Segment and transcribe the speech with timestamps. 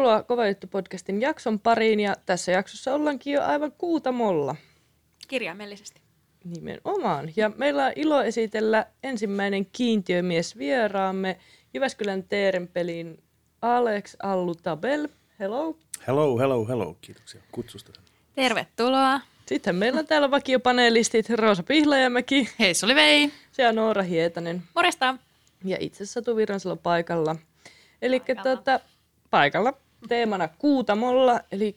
[0.00, 4.56] Tervetuloa Kova Juttu-podcastin jakson pariin ja tässä jaksossa ollaankin jo aivan kuutamolla.
[5.28, 6.00] Kirjaimellisesti.
[6.44, 7.30] Nimenomaan.
[7.36, 11.38] Ja meillä on ilo esitellä ensimmäinen kiintiömies vieraamme
[11.74, 13.22] Jyväskylän Teerenpelin
[13.62, 15.08] Alex Allutabel.
[15.38, 15.76] Hello.
[16.06, 16.96] Hello, hello, hello.
[17.00, 17.92] Kiitoksia kutsusta.
[18.34, 19.20] Tervetuloa.
[19.46, 22.48] Sitten meillä on täällä vakiopanelistit Roosa Pihlajamäki.
[22.58, 23.32] Hei, se oli vei.
[23.52, 24.62] Se on Noora Hietanen.
[24.74, 25.16] Morjesta.
[25.64, 27.36] Ja itse Satu Virransalo paikalla.
[28.02, 28.80] Eli tuota,
[29.30, 29.74] paikalla
[30.08, 31.76] teemana Kuutamolla, eli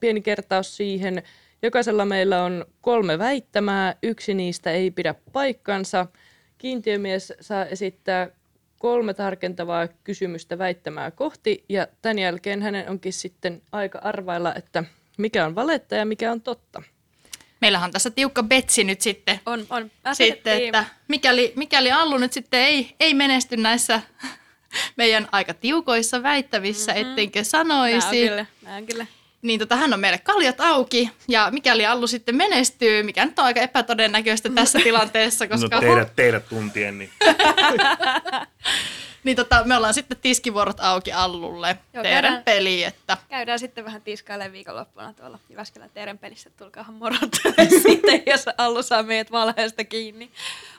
[0.00, 1.22] pieni kertaus siihen.
[1.62, 6.06] Jokaisella meillä on kolme väittämää, yksi niistä ei pidä paikkansa.
[6.58, 8.28] Kiintiömies saa esittää
[8.78, 14.84] kolme tarkentavaa kysymystä väittämää kohti, ja tämän jälkeen hänen onkin sitten aika arvailla, että
[15.18, 16.82] mikä on valetta ja mikä on totta.
[17.60, 19.40] Meillähän on tässä tiukka betsi nyt sitten.
[19.46, 19.90] On, on.
[20.12, 24.00] Sitten, että mikäli, mikäli Allu nyt sitten ei, ei menesty näissä
[24.96, 27.10] meidän aika tiukoissa väittävissä, mm-hmm.
[27.10, 28.28] ettenkö sanoisi.
[28.28, 28.46] Kyllä,
[28.86, 29.06] kyllä.
[29.44, 33.44] Niin tota, hän on meille kaljat auki, ja mikäli Allu sitten menestyy, mikä nyt on
[33.44, 35.76] aika epätodennäköistä tässä tilanteessa, koska...
[35.76, 37.10] No teidät, teidät tuntien, niin...
[39.24, 42.84] niin tota, me ollaan sitten tiskivuorot auki Allulle Joo, teidän käydään, peli.
[42.84, 43.16] Että...
[43.28, 46.50] Käydään sitten vähän tiskailemaan viikonloppuna tuolla Jyväskylän teidän pelissä.
[46.50, 47.30] Tulkaahan morot
[47.86, 50.30] sitten, jos Allu saa meidät valheesta kiinni.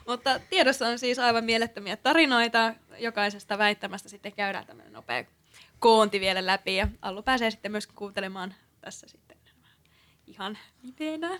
[0.08, 2.74] Mutta tiedossa on siis aivan mielettömiä tarinoita.
[2.98, 5.24] Jokaisesta väittämästä sitten käydään tämmöinen nopea
[5.80, 6.76] koonti vielä läpi.
[6.76, 9.38] Ja Allu pääsee sitten myös kuuntelemaan tässä sitten
[10.28, 11.30] ihan iteenä.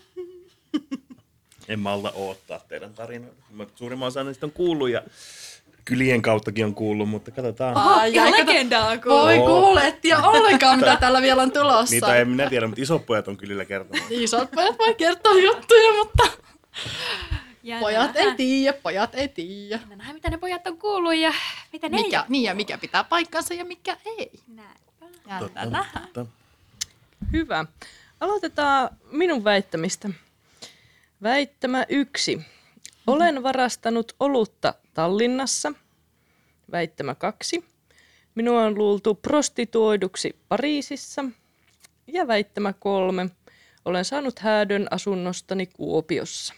[1.68, 3.42] En malta odottaa teidän tarinoita.
[3.74, 5.02] Suurimman osa niistä on kuullut ja
[5.84, 7.76] kylien kauttakin on kuullut, mutta katsotaan.
[7.76, 9.22] Aa, ja legendaa on kuullut.
[9.22, 11.94] Voi kuule, et tiedä ollenkaan mitä tällä vielä on tulossa.
[11.94, 14.06] Niitä en minä tiedä, mutta isot pojat on kylillä kertonut.
[14.10, 16.28] Isot pojat voi kertoa juttuja, mutta
[17.66, 19.80] ja pojat ei tiedä, pojat ei tiedä.
[19.88, 21.32] Nähdään, mitä ne pojat on kuullut ja
[21.72, 24.30] mitä ne mikä, ei Niin ja mikä pitää paikkansa ja mikä ei.
[24.46, 25.38] Näinpä.
[25.38, 26.26] Totta,
[27.32, 27.64] Hyvä.
[28.20, 30.10] Aloitetaan minun väittämistä.
[31.22, 32.40] Väittämä yksi.
[33.06, 35.72] Olen varastanut olutta Tallinnassa.
[36.72, 37.64] Väittämä kaksi.
[38.34, 41.24] Minua on luultu prostituoiduksi Pariisissa.
[42.06, 43.30] Ja väittämä kolme.
[43.84, 46.54] Olen saanut häädön asunnostani Kuopiossa.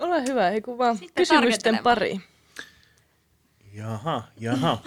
[0.00, 2.20] Ole hyvä, ei kun vaan Sitten kysymysten pari.
[3.72, 4.78] Jaha, jaha.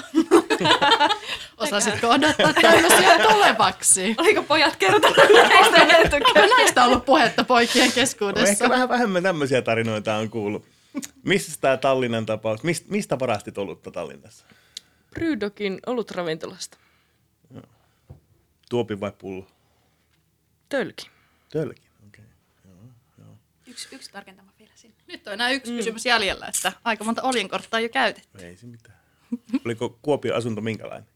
[1.58, 4.16] Osasitko odottaa tämmöisiä tulevaksi?
[4.18, 5.18] Oliko pojat kertonut
[5.50, 8.46] näistä Onko näistä ollut puhetta poikien keskuudessa?
[8.46, 10.66] No ehkä vähän vähemmän tämmöisiä tarinoita on kuullut.
[11.24, 12.64] Missä tämä Tallinnan tapaus?
[12.64, 14.46] Mist, mistä varastit olutta Tallinnassa?
[15.10, 16.78] Brydokin olutravintolasta.
[18.70, 19.48] Tuopi vai pullo?
[20.70, 21.10] Tölki.
[21.50, 22.26] Tölki, okei.
[22.26, 22.72] Okay.
[22.72, 23.36] Joo, joo.
[23.68, 24.96] Yksi, yksi tarkentama vielä sinne.
[25.08, 25.78] Nyt on enää yksi mm.
[25.78, 28.46] kysymys jäljellä, että aika monta oljenkorttaa on jo käytetty.
[28.46, 29.00] Ei se mitään.
[29.66, 31.10] Oliko Kuopion asunto minkälainen?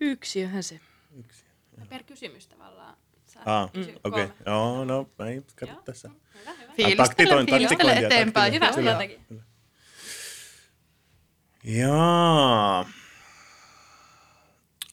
[0.00, 0.80] Yksiöhän se.
[1.18, 1.44] Yksi.
[1.88, 2.96] Per kysymys tavallaan.
[3.44, 3.82] Ah, mm.
[3.82, 3.94] okei.
[4.04, 4.28] Okay.
[4.46, 6.10] Joo, no, ei katso tässä.
[6.34, 6.72] Hyvä, hyvä.
[6.72, 8.52] Fiilistele, fiilistele eteenpäin.
[8.52, 8.98] Hyvä, hyvä.
[11.64, 12.90] Jaa.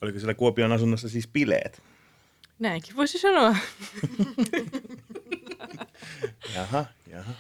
[0.02, 1.84] Oliko siellä Kuopion asunnossa siis bileet?
[2.62, 3.56] Näinkin voisi sanoa.
[6.56, 7.34] jaha, jaha.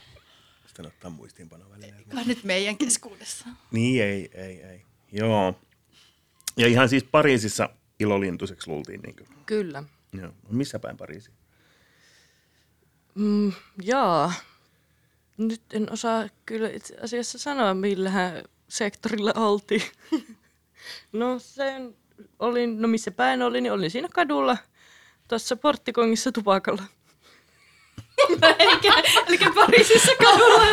[0.65, 1.97] Sitten ottaa muistiinpano välillä.
[1.97, 3.45] Eikä nyt meidän keskuudessa.
[3.71, 4.85] Niin, ei, ei, ei.
[5.11, 5.59] Joo.
[6.57, 9.01] Ja ihan siis Pariisissa ilolintuiseksi luultiin.
[9.01, 9.27] Niin kuin.
[9.45, 9.83] Kyllä.
[10.13, 10.31] Joo.
[10.49, 11.31] Missä päin Pariisi?
[13.15, 14.33] Mm, jaa.
[15.37, 19.83] Nyt en osaa kyllä itse asiassa sanoa, millähän sektorilla oltiin.
[21.13, 21.95] no sen
[22.39, 24.57] olin, no missä päin olin, niin olin siinä kadulla
[25.31, 26.83] tuossa porttikongissa tupakalla.
[28.59, 28.79] eli,
[29.27, 30.65] eli Pariisissa kadulla.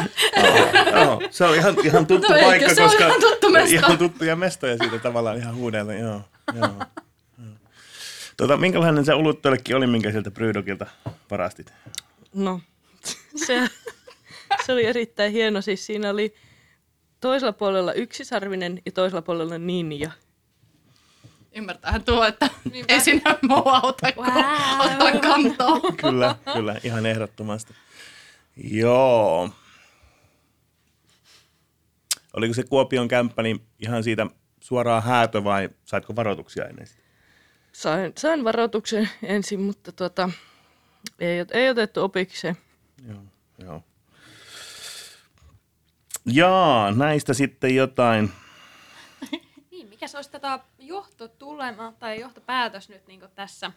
[1.01, 3.75] joo, se on ihan, ihan tuttu no, paikka, se koska on ihan tuttu mesta.
[3.75, 5.95] ihan tuttuja mestoja siitä tavallaan ihan huudella.
[5.95, 6.21] Joo,
[6.55, 6.69] joo,
[7.39, 7.55] joo.
[8.37, 10.87] Tota, minkälainen se oluttölkki oli, minkä sieltä Brydokilta
[11.31, 11.73] varastit?
[12.35, 12.61] No,
[13.47, 13.69] se,
[14.67, 15.61] se oli erittäin hieno.
[15.63, 16.35] Siis siinä oli
[17.21, 20.11] toisella puolella yksisarvinen ja toisella puolella ninja.
[21.53, 22.93] Ymmärtäähän tuo, että Niinpä.
[22.95, 24.45] ei sinä muu auta, kun wow.
[24.81, 25.93] ottaa kantaa.
[25.97, 27.75] kyllä, kyllä, ihan ehdottomasti.
[28.57, 29.51] Joo.
[32.37, 34.27] Oliko se Kuopion kämppä niin ihan siitä
[34.61, 37.03] suoraan häätö vai saitko varoituksia ennen sitä?
[37.73, 40.31] Sain, sain varoituksen ensin, mutta tuota,
[41.19, 42.57] ei, ei otettu opikseen.
[43.09, 43.23] Joo,
[43.59, 43.85] joo.
[46.27, 48.31] Jaa, näistä sitten jotain.
[49.99, 53.73] Niin, mikä se olisi tätä johtotulema tai johtopäätös nyt niin tässä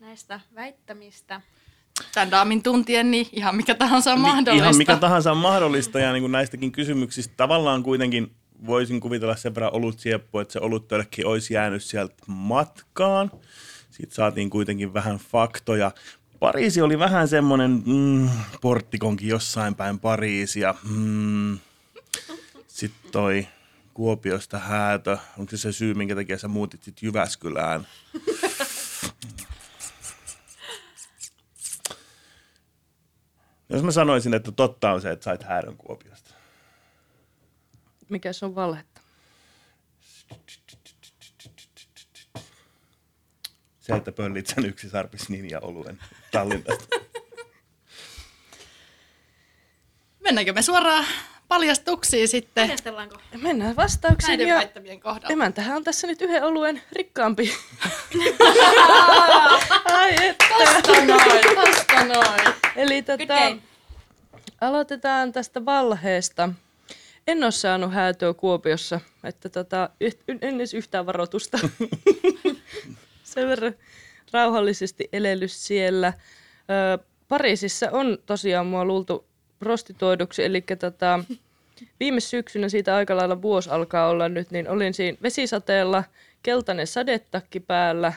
[0.00, 1.40] näistä väittämistä?
[2.14, 4.64] Tämän daamin tuntien, niin ihan mikä tahansa on mahdollista.
[4.64, 8.32] Ihan mikä tahansa on mahdollista ja niin kuin näistäkin kysymyksistä tavallaan kuitenkin
[8.66, 13.30] voisin kuvitella sen verran olut sieppu, että se oluttölkki olisi jäänyt sieltä matkaan.
[13.90, 15.90] Sitten saatiin kuitenkin vähän faktoja.
[16.38, 18.28] Pariisi oli vähän semmoinen mm,
[18.60, 20.74] porttikonkin jossain päin Pariisia.
[20.90, 21.58] Mm.
[22.66, 23.46] Sitten toi
[23.98, 25.18] Kuopiosta häätö.
[25.38, 27.86] Onko se se syy, minkä takia sä muutit sit Jyväskylään?
[33.68, 36.34] Jos mä sanoisin, että totta on se, että sait häädön Kuopiosta.
[38.08, 39.00] Mikä se on valhetta?
[43.80, 45.98] Se, että pöllit sen yksi sarpis ninja oluen
[46.32, 46.96] Tallinnasta.
[50.20, 51.06] Mennäänkö me suoraan
[51.48, 53.16] paljastuksiin sitten Paljastellaanko?
[53.42, 55.32] Mennään vastauksiin näiden ja väittämien kohdalla?
[55.32, 57.54] emäntähän on tässä nyt yhden oluen rikkaampi.
[59.84, 60.44] Ai että.
[60.58, 62.54] Tosta noin, tosta noin.
[62.76, 63.56] Eli tota,
[64.60, 66.48] aloitetaan tästä valheesta.
[67.26, 69.90] En ole saanut häätöä Kuopiossa, että tota,
[70.42, 71.58] en edes yhtään varoitusta.
[73.24, 73.74] Sen verran
[74.32, 76.12] rauhallisesti elellyt siellä.
[76.98, 79.27] Ö, Pariisissa on tosiaan mua luultu
[79.58, 81.24] prostituoiduksi, eli tota,
[82.00, 86.04] viime syksynä siitä aika lailla vuosi alkaa olla nyt, niin olin siinä vesisateella,
[86.42, 88.12] keltainen sadetakki päällä,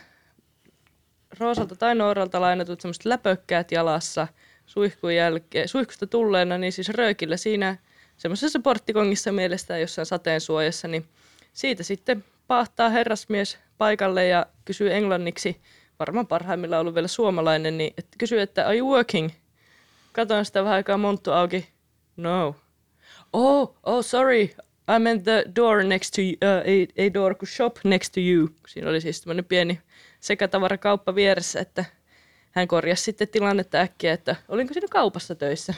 [1.40, 4.28] Roosalta tai Nooralta lainatut semmoiset läpökkäät jalassa
[4.66, 7.78] suihkun jälkeen, suihkusta tulleena, niin siis röökillä siinä
[8.18, 11.06] semmoisessa porttikongissa mielestään jossain sateen suojassa, niin
[11.54, 15.62] siitä sitten pahtaa herrasmies paikalle ja kysyy englanniksi,
[16.00, 19.30] varmaan parhaimmillaan ollut vielä suomalainen, niin kysyy, että are you working?
[20.12, 21.70] Katoin sitä vähän aikaa monttu auki.
[22.18, 22.56] No.
[23.34, 24.50] Oh, oh, sorry.
[24.96, 28.50] I meant the door next to you, uh, a, a door shop next to you.
[28.68, 29.82] Siinä oli siis tämmöinen pieni
[30.20, 31.86] sekatavarakauppa vieressä, että
[32.52, 35.74] hän korjasi sitten tilannetta äkkiä, että olinko siinä kaupassa töissä.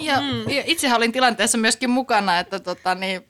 [0.00, 0.14] Ja,
[0.46, 3.26] ja itsehän olin tilanteessa myöskin mukana, että tota, niin,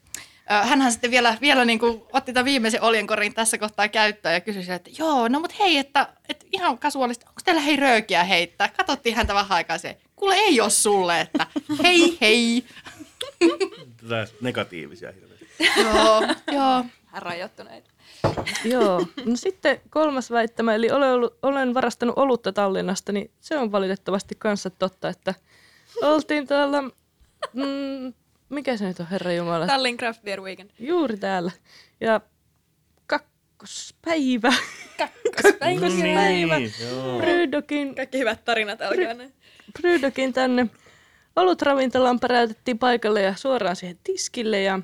[0.50, 4.40] ö, hänhän sitten vielä, vielä niin kuin otti tämän viimeisen oljenkorin tässä kohtaa käyttöön ja
[4.40, 8.68] kysyi, että joo, no mutta hei, että, että ihan kasuaalisesti, onko teillä hei röökiä heittää?
[8.68, 11.46] Katsottiin häntä vähän aikaa se, kuule ei ole sulle, että
[11.82, 12.64] hei hei.
[13.96, 15.48] Tätä negatiivisia hirveästi.
[15.80, 16.22] joo,
[16.52, 16.84] joo.
[17.06, 17.90] Vähän rajoittuneita.
[18.64, 19.06] Joo.
[19.24, 24.34] No sitten kolmas väittämä, eli olen, ollut, olen varastanut olutta Tallinnasta, niin se on valitettavasti
[24.38, 25.34] kanssa totta, että
[26.02, 26.82] oltiin täällä,
[27.52, 28.12] mm,
[28.48, 29.66] mikä se nyt on, herra Jumala?
[29.66, 30.70] Tallinn Craft Beer Weekend.
[30.78, 31.52] Juuri täällä.
[32.00, 32.20] Ja
[33.06, 34.52] kakkospäivä.
[34.98, 35.88] Kakkospäivä.
[36.58, 37.18] Niin, joo.
[37.18, 39.34] Brydokin, Kaikki hyvät tarinat alkaa näin.
[39.72, 40.66] Brydokin tänne
[41.36, 44.80] olutravintolaan päräytettiin paikalle ja suoraan siihen tiskille ja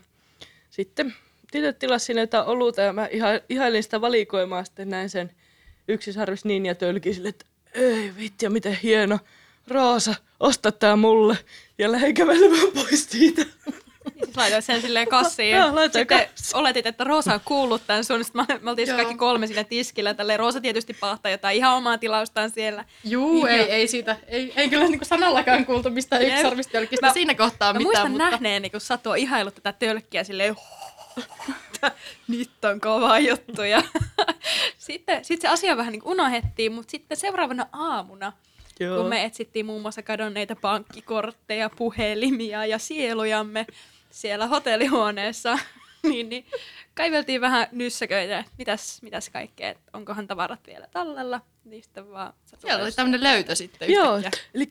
[0.70, 1.14] sitten
[1.52, 5.30] tytöt tilasi sinne jotain oluta ja mä iha, ihailin sitä valikoimaa sitten näin sen
[5.88, 9.18] yksisarvis ninja tölki sille, että ei vittiä miten hieno.
[9.68, 11.38] Roosa, osta tää mulle.
[11.78, 13.46] Ja lähdin kävelemään pois siitä.
[14.34, 15.56] Siis laitoit sen silleen kassiin.
[15.60, 16.56] Laitoin Sitten kassiin.
[16.56, 18.24] oletit, että Roosa on kuullut tämän sun.
[18.24, 18.96] Sitten me, oltiin Joo.
[18.96, 20.14] kaikki kolme siinä tiskillä.
[20.14, 22.84] Tälleen Roosa tietysti pahtaa jotain ihan omaa tilaustaan siellä.
[23.04, 27.78] Juu, ei, ei siitä, ei, ei kyllä niinku sanallakaan kuultu mistään yksisarvistölkistä siinä kohtaa Mä
[27.78, 27.84] mitään.
[27.84, 28.30] muistan mutta...
[28.30, 30.56] nähneeni, kun Satu on ihailut tätä tölkkiä silleen,
[32.28, 33.62] nyt on kova juttu.
[33.62, 33.82] Ja
[34.78, 38.32] sitten sit se asia vähän niin unohdettiin, mutta sitten seuraavana aamuna,
[38.80, 38.96] Joo.
[38.96, 43.66] kun me etsittiin muun muassa kadonneita pankkikortteja, puhelimia ja sielujamme
[44.14, 45.58] siellä hotellihuoneessa,
[46.02, 46.46] niin, niin
[46.94, 51.40] kaiveltiin vähän nyssäköitä, että mitäs, mitäs kaikkea, että onkohan tavarat vielä tallella.
[51.64, 54.22] Niin sitten vaan Siellä oli tämmöinen löytö sitten Joo,
[54.54, 54.70] eli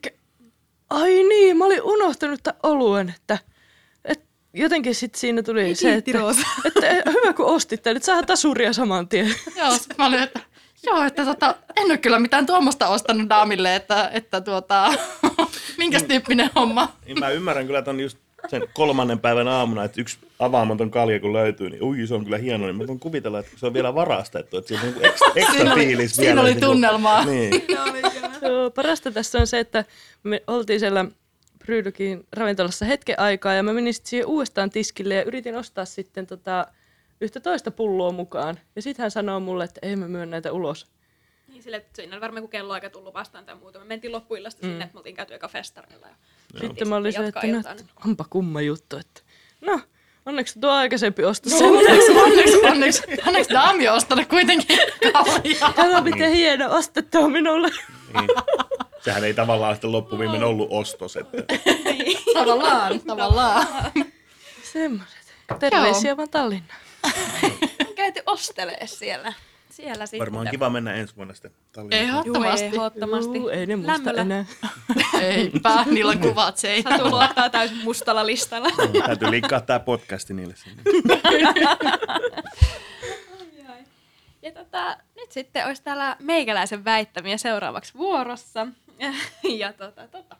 [0.90, 3.38] ai niin, mä olin unohtanut tämän oluen, että,
[4.04, 6.30] että jotenkin sitten siinä tuli se, kiitti, että,
[6.66, 9.34] että, että hyvä kun ostitte, nyt saadaan tasuria saman tien.
[9.56, 10.40] Joo, sit mä olin, että
[10.82, 14.94] joo, että tota, en ole kyllä mitään tuommoista ostanut daamille, että, että tuota,
[15.78, 16.96] minkäs tyyppinen homma.
[17.06, 21.32] Niin mä ymmärrän kyllä ton just sen kolmannen päivän aamuna, että yksi avaamaton kalja kun
[21.32, 23.94] löytyy, niin ui, se on kyllä hieno, niin mä voin kuvitella, että se on vielä
[23.94, 26.40] varastettu, että siinä on niinku ekstra, ekstra Siinä oli- fiilis siinä vielä.
[26.40, 27.24] oli niinku- tunnelmaa.
[27.24, 27.52] Niin.
[28.42, 29.84] Joo, parasta tässä on se, että
[30.22, 31.04] me oltiin siellä
[31.58, 36.26] Brydokin ravintolassa hetken aikaa ja mä menin sitten siihen uudestaan tiskille ja yritin ostaa sitten
[36.26, 36.66] tota,
[37.20, 38.58] yhtä toista pulloa mukaan.
[38.76, 40.86] Ja sitten hän sanoo mulle, että ei mä myön näitä ulos.
[41.48, 43.78] Niin sille, että siinä oli varmaan joku kelloaika tullut vastaan tai muuta.
[43.78, 44.70] Me mentiin loppuillasta mm.
[44.70, 46.06] sinne, että me oltiin käyty eka festarilla.
[46.06, 46.14] Ja
[46.60, 48.96] Sitten mä olin se, että no, niin- onpa kumma juttu.
[48.96, 49.20] Että,
[49.60, 49.80] no,
[50.26, 51.68] onneksi tuo aikaisempi ostos No, sen.
[51.76, 54.78] onneksi, onneksi, onneksi, onneksi daami on ostanut kuitenkin
[55.12, 55.72] kaljaa.
[55.72, 57.68] Kato miten hieno ostettu on minulle.
[57.68, 58.28] Niin.
[59.04, 61.16] Sehän ei tavallaan sitten loppuviimein ollut ostos.
[61.16, 61.38] Että.
[62.34, 63.66] Tavallaan, tavallaan.
[64.72, 65.18] Semmoiset.
[65.58, 66.80] Terveisiä vaan Tallinnaan.
[67.94, 69.32] käyty ostelee siellä.
[69.76, 70.18] Siellä sitten.
[70.18, 71.52] Varmaan kiva mennä ensi vuonna sitten.
[71.90, 72.66] Ehdottomasti.
[72.66, 73.38] Juu, ehdottomasti.
[73.38, 74.20] Juu, ei ne muista Lämmöllä.
[74.20, 74.44] enää.
[75.20, 76.98] Eipä, niillä on kuvat seinällä.
[76.98, 78.68] Satu luottaa täysin mustalla listalla.
[79.06, 80.82] Täytyy linkkaa tämä podcasti niille sinne.
[84.42, 88.66] Ja tota, nyt sitten olisi täällä meikäläisen väittämiä seuraavaksi vuorossa.
[89.58, 90.36] ja tota, tota,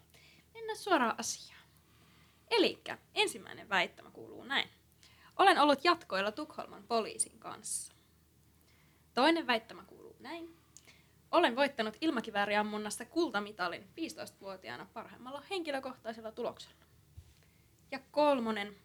[0.55, 1.61] mennään suoraan asiaan.
[2.51, 2.79] Eli
[3.15, 4.69] ensimmäinen väittämä kuuluu näin.
[5.37, 7.94] Olen ollut jatkoilla Tukholman poliisin kanssa.
[9.15, 10.57] Toinen väittämä kuuluu näin.
[11.31, 16.85] Olen voittanut ilmakivääriammunnasta kultamitalin 15-vuotiaana parhaimmalla henkilökohtaisella tuloksella.
[17.91, 18.77] Ja kolmonen.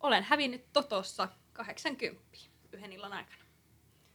[0.00, 2.22] Olen hävinnyt Totossa 80
[2.72, 3.44] yhden illan aikana.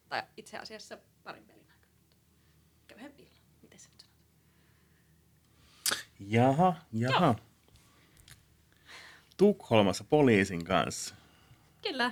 [0.10, 1.94] Tai itse asiassa parin pelin aikana.
[2.82, 3.34] Ehkä yhden illan.
[3.62, 4.26] Miten se nyt sanotaan?
[6.20, 7.36] Jaha, jaha.
[9.38, 11.16] Tukholmassa poliisin kanssa.
[11.82, 12.12] Kyllä.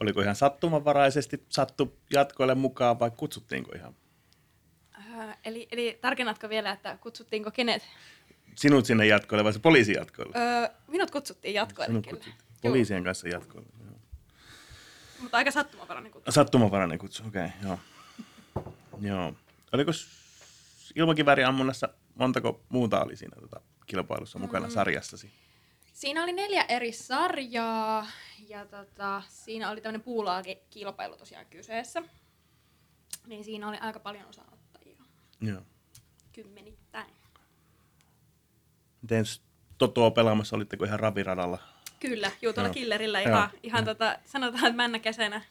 [0.00, 3.94] Oliko ihan sattumanvaraisesti sattu jatkoille mukaan vai kutsuttiinko ihan
[5.16, 7.82] Öö, eli, eli tarkennatko vielä, että kutsuttiinko kenet?
[8.54, 10.38] sinut sinne jatkoille vai se poliisin jatkoille?
[10.38, 12.16] Öö, minut kutsuttiin jatkoille Sinut kyllä.
[12.16, 12.44] kutsuttiin.
[12.62, 13.68] Poliisien kanssa jatkoille.
[13.84, 13.98] joo.
[15.20, 16.32] Mutta aika sattumanvarainen kutsu.
[16.32, 17.78] Sattumanvarainen kutsu, okei, okay, joo.
[19.00, 19.34] Joo.
[19.72, 19.90] Oliko
[20.94, 25.30] ilmakivääriammunnassa, montako muuta oli siinä tota, kilpailussa mukana sarjassasi?
[25.94, 28.06] Siinä oli neljä eri sarjaa
[28.48, 32.02] ja tota, siinä oli tämmöinen puulaakilpailu tosiaan kyseessä.
[33.26, 35.04] Niin siinä oli aika paljon osanottajia,
[35.40, 35.62] Joo.
[36.32, 37.12] kymmenittäin.
[39.02, 39.24] Miten
[39.78, 41.58] Totoa pelaamassa, olitteko ihan raviradalla?
[42.00, 42.74] Kyllä, juu tuolla Joo.
[42.74, 43.28] killerillä Joo.
[43.28, 45.42] ihan, ihan tota, sanotaan, että männä kesänä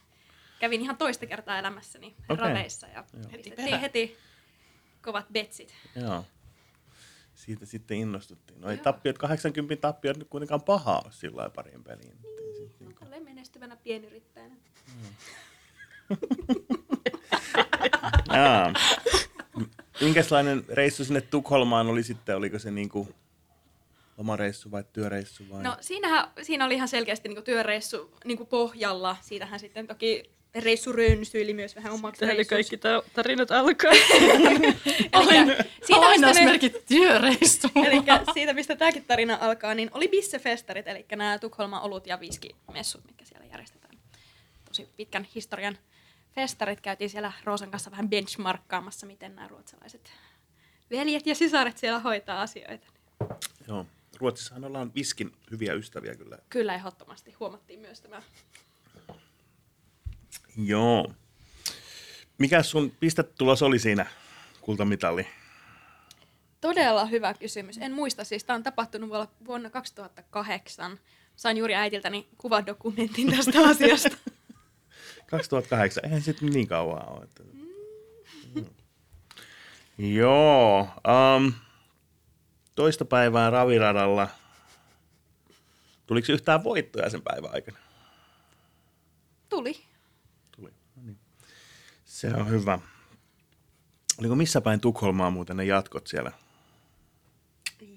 [0.60, 2.48] kävin ihan toista kertaa elämässäni okay.
[2.48, 3.04] raveissa ja Joo.
[3.14, 3.82] pistettiin perään.
[3.82, 4.18] heti
[5.02, 5.74] kovat betsit.
[5.96, 6.26] Joo.
[7.46, 8.62] Siitä sitten innostuttiin.
[8.62, 12.18] No ei tappiot, 80 tappiot nyt kuitenkaan pahaa ole sillä lailla parin peliin.
[12.58, 14.56] Sit No, niinku- tälleen menestyvänä pienyrittäjänä.
[18.34, 18.74] Jaa.
[20.02, 22.38] Minkälainen reissu sinne Tukholmaan oli sitten?
[22.38, 23.08] Oliko se niinku
[24.18, 25.64] lomareissu vai työreissu vai?
[25.64, 29.18] No siinähän, siinä oli ihan selkeästi niinku työreissu niinku pohjalla.
[29.22, 32.56] Siitähän sitten toki reissu rönsyili myös vähän omaksi Tähän reissuksi.
[32.56, 33.92] kaikki ta- tarinat alkaa.
[35.14, 37.68] Elikkä siitä, Lainausmerkit työreistu.
[37.88, 43.06] elikkä siitä, mistä tämäkin tarina alkaa, niin oli bissefestarit, eli nämä Tukholman olut- ja viskimessut,
[43.06, 43.98] mitkä siellä järjestetään.
[44.68, 45.78] Tosi pitkän historian
[46.36, 46.82] festarit.
[46.82, 50.12] Käytiin siellä Roosan kanssa vähän benchmarkkaamassa, miten nämä ruotsalaiset
[50.92, 52.88] veljet ja sisaret siellä hoitaa asioita.
[53.68, 53.86] Joo.
[54.18, 56.38] Ruotsissahan ollaan viskin hyviä ystäviä kyllä.
[56.50, 58.22] Kyllä ehdottomasti huomattiin myös tämä.
[60.58, 61.14] Joo.
[62.38, 64.06] Mikä sun pistetulos oli siinä
[64.62, 65.28] kultamitali?
[66.62, 67.78] Todella hyvä kysymys.
[67.78, 71.00] En muista, siis tämä on tapahtunut vuonna- vuonna 2008.
[71.36, 74.18] Sain juuri äitiltäni kuvadokumentin tästä asiasta.
[75.26, 77.28] 2008, eihän nyt niin kauan ole.
[78.54, 78.66] Mm.
[79.98, 80.88] Joo.
[81.38, 81.54] Um,
[82.76, 84.28] toista päivää raviradalla.
[86.08, 87.78] Tuliko yhtään voittoja sen päivän aikana?
[89.50, 89.93] Tuli.
[92.32, 92.80] Se on hyvä.
[94.20, 96.32] Oliko missä päin Tukholmaa muuten ne jatkot siellä?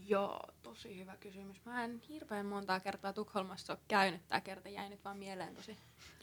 [0.07, 1.65] Joo, tosi hyvä kysymys.
[1.65, 4.29] Mä en hirveän montaa kertaa Tukholmassa ole käynyt.
[4.29, 5.77] Tämä kerta jäi nyt vaan mieleen tosi.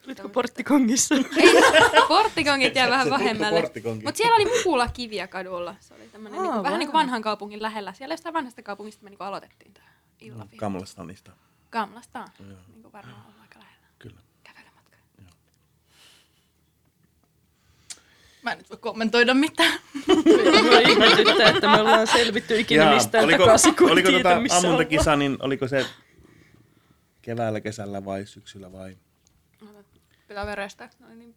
[0.05, 1.15] Olitko porttikongissa?
[2.07, 3.61] Porttikongit jäi vähän vähemmälle.
[4.03, 5.75] Mutta siellä oli Muula kiviä kadulla.
[5.79, 7.93] Se oli tämmönen Aa, niinku, vähän niin kuin vanhan kaupungin lähellä.
[7.93, 9.87] Siellä jostain vanhasta kaupungista me niinku aloitettiin tämä
[10.19, 10.59] illavia.
[10.59, 11.31] Kamlastanista.
[11.69, 12.27] Kamlastaan.
[12.39, 13.87] Niin kuin varmaan aika lähellä.
[13.99, 14.19] Kyllä.
[14.43, 14.97] Kävelymatka.
[18.43, 19.79] Mä en nyt voi kommentoida mitään.
[20.71, 24.39] Mä ihmetyttää, että me ollaan selvitty ikinä Jaa, mistään oliko, takaisin, kun oliko tiedä, tota
[24.39, 24.71] missä ollaan.
[24.73, 25.85] ammuntakisa, niin oliko se
[27.21, 28.97] keväällä, kesällä vai syksyllä vai?
[30.27, 31.35] Pitää verestä, ne oli niin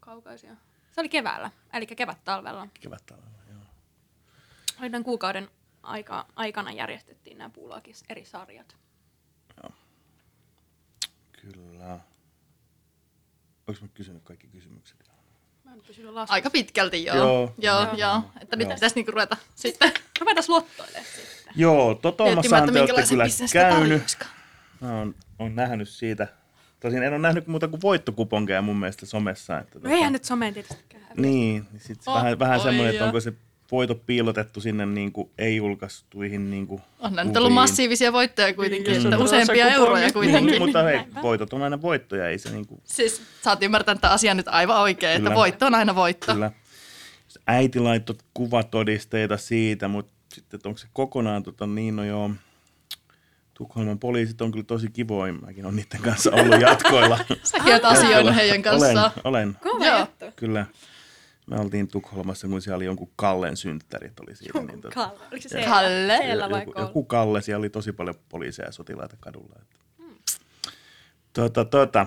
[0.00, 0.56] kaukaisia.
[0.92, 2.68] Se oli keväällä, eli kevät-talvella.
[2.80, 3.60] Kevättalvella, joo.
[4.80, 5.48] Oli tämän kuukauden
[5.82, 8.76] aika, aikana järjestettiin nämä puulakis eri sarjat.
[11.32, 12.00] Kyllä.
[13.66, 15.10] Onko mä kysynyt kaikki kysymykset?
[15.64, 16.34] Mä en pysynyt laskussa.
[16.34, 17.16] Aika pitkälti joo.
[17.16, 17.54] Joo.
[17.58, 17.94] Joo, joo.
[17.96, 18.22] Joo.
[18.40, 18.74] Että nyt Joo.
[18.74, 19.92] pitäisi niinku ruveta sitten
[20.48, 21.52] luottoilemaan sitten.
[21.56, 24.18] Joo, Totomassahan te olette kyllä käynyt.
[24.80, 26.28] Mä oon, oon nähnyt siitä.
[26.80, 29.58] Tosin en ole nähnyt muuta kuin voittokuponkeja mun mielestä somessa.
[29.58, 31.04] Että No eihän nyt someen tietystikään.
[31.16, 33.32] Niin, niin sit Oh, vähän, vähän oi semmoinen, että onko se
[33.72, 39.16] voito piilotettu sinne niin kuin ei-julkaistuihin niin kuin On nyt ollut massiivisia voittoja kuitenkin, että
[39.16, 40.58] on useampia euroja kuitenkin.
[40.58, 44.14] Mutta hei, voitot on aina voittoja, ei se niin kuin, Siis sä oot ymmärtänyt tämän
[44.14, 45.28] asian nyt aivan oikein, Kyllä.
[45.28, 46.32] että voitto on aina voitto.
[46.32, 46.52] kyllä.
[47.46, 52.30] Äiti laittoi kuvatodisteita siitä, mutta sitten että onko se kokonaan, tota, niin no joo,
[53.54, 55.32] Tukholman poliisit on kyllä tosi kivoja.
[55.32, 57.18] Mäkin on niiden kanssa ollut jatkoilla.
[57.42, 58.96] Säkin oot asioinut heidän kanssaan.
[58.98, 59.56] Olen, olen.
[59.62, 60.24] Kova juttu.
[60.36, 60.66] Kyllä.
[61.46, 64.20] Me oltiin Tukholmassa, kun siellä oli jonkun Kallen synttärit.
[64.20, 65.20] Oli siinä, niin tota- Kalle.
[65.30, 65.68] Oliko se siellä?
[65.68, 66.18] Kalle?
[66.22, 66.88] Siellä vai joku, Kalle?
[66.88, 69.56] joku Kalle, siellä oli tosi paljon poliiseja ja sotilaita kadulla.
[69.62, 69.76] Että.
[71.32, 72.06] Tuota, tuota.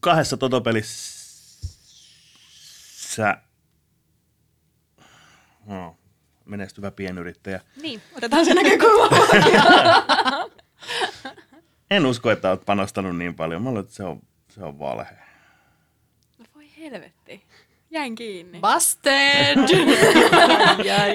[0.00, 1.18] Kahdessa totopelissä
[5.66, 5.96] no,
[6.44, 7.60] menestyvä pienyrittäjä.
[7.82, 9.08] Niin, otetaan se näkökulma.
[11.90, 13.62] En usko, että olet panostanut niin paljon.
[13.62, 14.20] Mä luulen, että se on,
[14.50, 15.27] se on valhe.
[17.90, 18.60] Jäin kiinni.
[18.60, 19.56] Busted!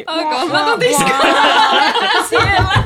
[0.08, 0.80] Onko mä tuun
[2.30, 2.84] siellä?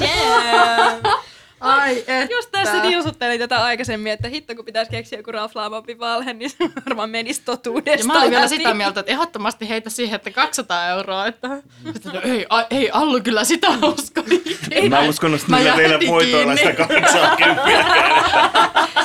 [0.00, 1.21] Yeah.
[1.62, 2.34] Ai että.
[2.34, 6.56] Just tässä tiusuttelin tätä aikaisemmin, että hitto kun pitäisi keksiä joku raflaavampi valhe, niin se
[6.86, 8.00] varmaan menisi totuudesta.
[8.00, 11.26] Ja mä olin vielä sitä mieltä, että ehdottomasti heitä siihen, että 200 euroa.
[11.26, 11.48] Että,
[11.96, 14.22] että no, ei, a, ei Allu kyllä sitä usko.
[14.70, 17.62] En mä uskonut, että Mä niillä teillä voitoilla sitä 80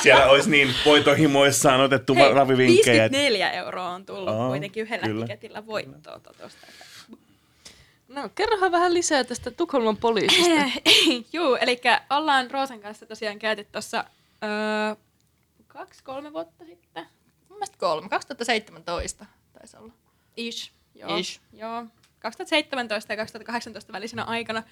[0.02, 3.04] Siellä olisi niin voitohimoissaan otettu Hei, ravivinkkejä.
[3.04, 5.26] että- 54 euroa on tullut Aa, kuitenkin yhdellä kyllä.
[5.26, 6.66] tiketillä voittoa totosta.
[8.08, 10.64] No, kerrohan vähän lisää tästä Tukholman poliisista.
[11.32, 14.04] Juu, eli ollaan Roosan kanssa tosiaan käyty tuossa
[14.44, 14.96] öö,
[15.66, 17.06] kaksi-kolme vuotta sitten.
[17.48, 19.92] Mun mielestä kolme, 2017 taisi olla.
[20.36, 20.72] Ish.
[20.94, 21.16] Joo.
[21.16, 21.40] Ish.
[21.52, 21.86] Joo.
[22.18, 24.62] 2017 ja 2018 välisenä aikana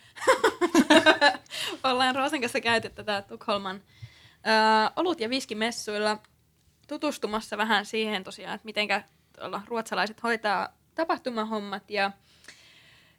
[1.84, 6.18] ollaan Roosan kanssa käyty tätä Tukholman öö, olut- ja viskimessuilla
[6.88, 9.02] tutustumassa vähän siihen tosiaan, että mitenkä
[9.66, 12.12] ruotsalaiset hoitaa tapahtumahommat ja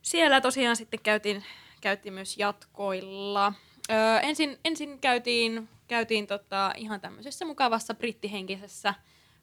[0.08, 1.44] siellä tosiaan sitten käytiin,
[1.82, 3.54] käytiin myös jatkoilla.
[3.92, 8.94] Öö, ensin, ensin käytiin, käytiin tota, ihan tämmöisessä mukavassa brittihenkisessä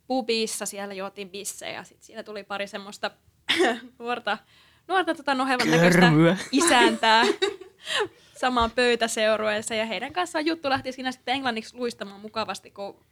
[0.06, 3.10] pubissa, siellä juotiin bissejä, sitten siellä tuli pari semmoista
[3.98, 4.38] nuorta,
[4.88, 6.12] nuorta tota nohevan näköistä
[6.52, 7.24] isäntää
[8.40, 13.04] samaan pöytäseurueessa ja heidän kanssaan juttu lähti siinä sitten englanniksi luistamaan mukavasti, kun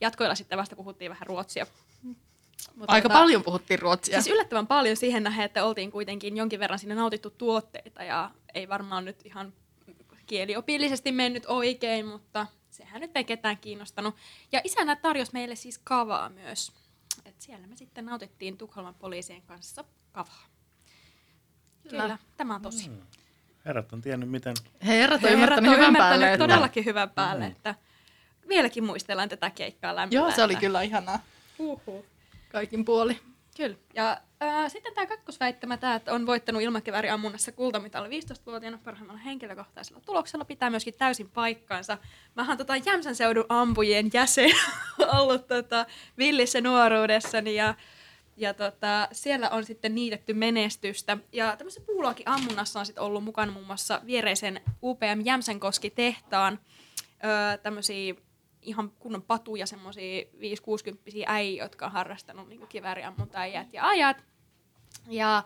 [0.00, 1.66] jatkoilla sitten vasta puhuttiin vähän ruotsia.
[2.74, 4.22] Mutta Aika tota, paljon puhuttiin ruotsia.
[4.22, 8.68] Siis yllättävän paljon siihen nähden, että oltiin kuitenkin jonkin verran sinne nautittu tuotteita ja ei
[8.68, 9.52] varmaan nyt ihan
[10.26, 14.14] kieliopillisesti mennyt oikein, mutta sehän nyt ei ketään kiinnostanut.
[14.52, 16.72] Ja isänä tarjosi meille siis kavaa myös.
[17.24, 20.46] Et siellä me sitten nautittiin Tukholman poliisien kanssa kavaa.
[21.88, 22.18] Kyllä, Kyllä.
[22.36, 22.88] tämä on tosi.
[22.88, 23.00] Mm.
[23.64, 24.54] Herrat on tiennyt, miten...
[24.86, 26.32] Herrat on Herrat ymmärtänyt on hyvän ymmärtänyt päälle.
[26.32, 26.44] Että...
[26.44, 27.74] todellakin hyvän päälle, että
[28.48, 30.24] vieläkin muistellaan tätä keikkaa lämmöllä.
[30.24, 31.18] Joo, se oli että- kyllä ihanaa.
[31.58, 32.04] Huhhuh.
[32.52, 33.20] Kaikin puoli.
[33.56, 33.76] Kyllä.
[33.94, 40.44] Ja ää, sitten tämä kakkosväittämä, tämä, että on voittanut ilmakivääriammunnassa kultamitali 15-vuotiaana parhaimmalla henkilökohtaisella tuloksella,
[40.44, 41.98] pitää myöskin täysin paikkaansa.
[42.34, 44.50] Mä oon tota Jämsän seudun ampujien jäsen
[45.18, 45.86] ollut tota,
[46.18, 47.74] villissä nuoruudessani ja
[48.38, 51.18] ja tota, siellä on sitten niitetty menestystä.
[51.32, 56.58] Ja tämmöisessä puulaakin ammunnassa on sitten ollut mukana muun muassa viereisen UPM Jämsänkoski tehtaan
[57.24, 58.14] öö, tämmöisiä
[58.66, 60.26] ihan kunnon patuja, semmoisia 5-60
[61.26, 64.24] äijä, jotka on harrastanut niin kivääriammuntaa iät ja ajat.
[65.08, 65.44] Ja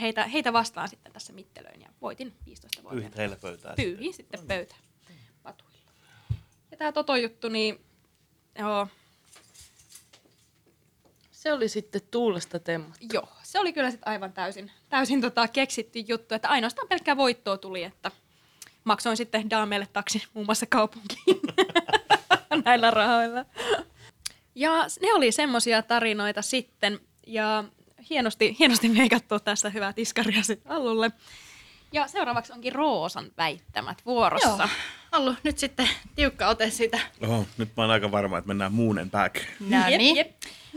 [0.00, 2.94] heitä, heitä vastaan sitten tässä mittelöin ja voitin 15 vuotta.
[2.94, 3.74] Pyyhit heille pöytää.
[3.76, 4.74] Pyyhin sitten pöytä
[5.42, 5.92] patuilla.
[6.70, 7.80] Ja tämä Toto-juttu, niin
[8.58, 8.88] joo,
[11.30, 12.98] Se oli sitten tuulesta temmat.
[13.12, 17.58] Joo, se oli kyllä sitten aivan täysin, täysin tota keksitty juttu, että ainoastaan pelkkää voittoa
[17.58, 18.10] tuli, että
[18.84, 21.40] maksoin sitten daameille taksin muun muassa kaupunkiin
[22.64, 23.44] näillä rahoilla.
[24.54, 27.64] Ja ne oli semmoisia tarinoita sitten, ja
[28.10, 31.10] hienosti, hienosti meikattu tässä hyvää tiskaria sitten Allulle.
[31.92, 34.48] Ja seuraavaksi onkin Roosan väittämät vuorossa.
[34.48, 34.68] Joo.
[35.12, 37.00] Allu, nyt sitten tiukka ote siitä.
[37.22, 39.36] Oho, nyt mä oon aika varma, että mennään muunen back.
[39.60, 40.16] No Jep, niin.
[40.16, 40.32] jep.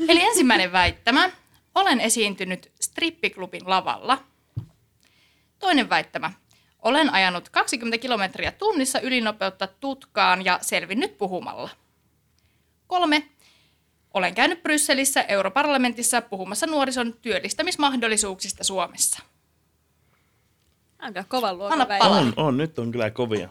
[0.08, 1.30] Eli ensimmäinen väittämä.
[1.76, 4.24] Olen esiintynyt strippiklubin lavalla.
[5.60, 6.32] Toinen väittämä.
[6.88, 11.70] Olen ajanut 20 kilometriä tunnissa ylinopeutta tutkaan ja selvinnyt puhumalla.
[12.88, 13.24] Kolme.
[14.14, 19.24] Olen käynyt Brysselissä europarlamentissa puhumassa nuorison työllistämismahdollisuuksista Suomessa.
[21.00, 22.20] Aika kovan luokan Anna palaa.
[22.20, 23.50] On, on, nyt on kyllä kovia.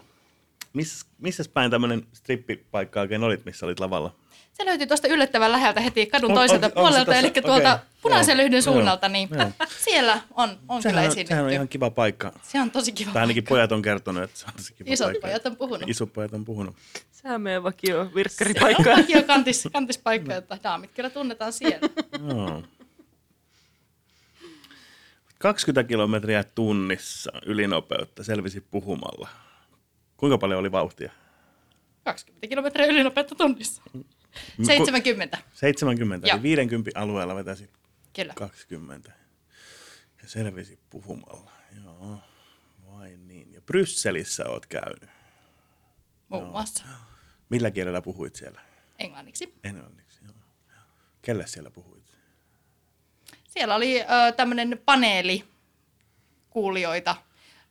[0.73, 4.15] Miss, missä päin tämmönen strippipaikka oikein olit, missä olit lavalla?
[4.53, 7.19] Se löytyy tuosta yllättävän läheltä heti kadun On- toiselta on- on puolelta, tässä?
[7.19, 7.85] eli tuolta Okei.
[8.09, 8.43] Punaisen Joo.
[8.43, 9.51] lyhdyn suunnalta, niin Joo.
[9.85, 11.29] siellä on, on kyllä Sehän on, esiinnytty.
[11.29, 12.33] sehän on ihan kiva paikka.
[12.43, 13.49] Se on tosi kiva Tai ainakin paikka.
[13.49, 15.21] pojat on kertonut, että se on tosi kiva Isot paikka.
[15.27, 15.89] pojat on puhunut.
[15.89, 16.75] Isot pojat on puhunut.
[17.11, 18.89] Sehän meidän vakio virkkaripaikka.
[19.13, 21.89] Joo, kantis, kantispaikka, että daamit kyllä tunnetaan siellä.
[22.33, 22.63] Joo.
[25.39, 29.29] 20 kilometriä tunnissa ylinopeutta selvisi puhumalla.
[30.17, 31.11] Kuinka paljon oli vauhtia?
[32.03, 33.81] 20 kilometriä ylinopeutta tunnissa.
[34.63, 36.35] 70, 70, Joo.
[36.35, 37.69] eli 50 alueella vetäisi
[38.21, 38.33] kyllä.
[38.33, 39.11] 20.
[40.23, 41.51] Ja selvisi puhumalla.
[41.83, 42.19] Joo.
[42.95, 43.53] Ai niin.
[43.53, 45.09] Ja Brysselissä oot käynyt.
[46.29, 46.83] Muun muassa
[47.49, 48.61] Millä kielellä puhuit siellä?
[48.99, 49.53] englanniksi.
[49.63, 50.33] Englanniksi, joo.
[51.21, 52.03] Kelle siellä puhuit?
[53.47, 53.95] Siellä oli
[54.35, 55.47] tämmöinen paneeli
[56.49, 57.15] kuulijoita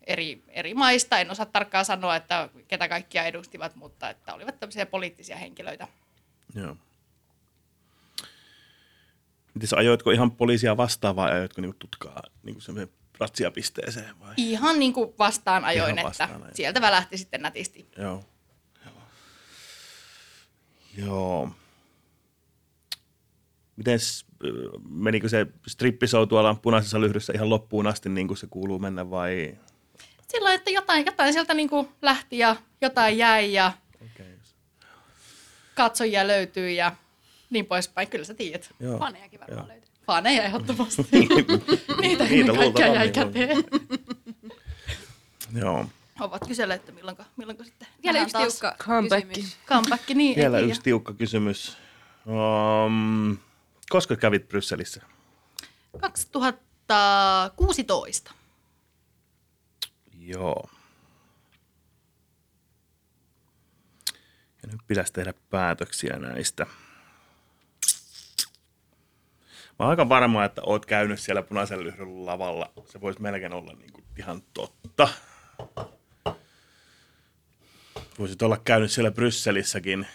[0.06, 1.18] eri, eri maista.
[1.18, 5.88] En osaa tarkkaan sanoa, että ketä kaikkia edustivat, mutta että olivat tämmöisiä poliittisia henkilöitä.
[6.54, 6.76] Joo.
[9.56, 12.60] Mites ajoitko ihan poliisia vastaan vai ajoitko niinku tutkaa niinku
[13.20, 14.34] ratsiapisteeseen vai?
[14.36, 16.56] Ihan niin kuin vastaan ajoin, Ihan että vastaan ajoin.
[16.56, 17.86] sieltä välähti sitten nätisti.
[17.98, 18.24] Joo.
[18.84, 18.94] Joo.
[20.96, 21.50] Joo.
[23.76, 23.98] Miten
[24.88, 29.58] menikö se strippishow tuolla punaisessa lyhdyssä ihan loppuun asti niin kuin se kuuluu mennä vai?
[30.28, 33.72] Silloin, että jotain, jotain sieltä niin kuin lähti ja jotain jäi ja
[34.14, 34.26] Okay.
[35.74, 36.96] katsojia löytyy ja
[37.50, 38.08] niin poispäin.
[38.08, 38.70] Kyllä sä tiedät.
[38.80, 38.98] Joo.
[38.98, 39.68] Fanejakin varmaan Joo.
[39.68, 39.90] löytyy.
[40.06, 41.06] Faneja ehdottomasti.
[41.12, 41.34] Niitä
[42.00, 43.64] Niitä ennen kaikkea jäi käteen.
[45.54, 45.86] Joo.
[46.20, 49.28] Ovat kyselleet, että milloinko, milloinko sitten Vielä yksi tiukka Comeback.
[49.28, 49.56] kysymys.
[49.66, 51.76] Comeback, niin Vielä yksi tiukka kysymys.
[52.26, 53.36] Um,
[53.88, 55.02] koska kävit Brysselissä?
[56.00, 58.32] 2016.
[60.18, 60.70] Joo.
[64.62, 66.66] Ja nyt pitäisi tehdä päätöksiä näistä.
[69.78, 72.72] Oon aika varma, että oot käynyt siellä punaisen lyhdyn lavalla.
[72.86, 75.08] Se voisi melkein olla niin kuin ihan totta.
[78.18, 80.06] Voisit olla käynyt siellä Brysselissäkin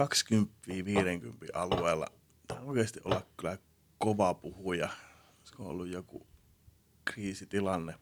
[0.00, 0.02] 20-50
[1.54, 2.06] alueella.
[2.48, 3.58] Tämä oikeasti olla kyllä
[3.98, 4.88] kova puhuja.
[5.38, 6.26] Olisiko ollut joku
[7.04, 7.94] kriisitilanne?